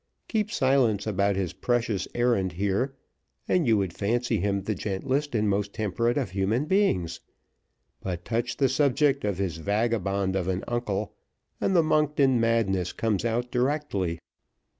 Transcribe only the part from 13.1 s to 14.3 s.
out directly.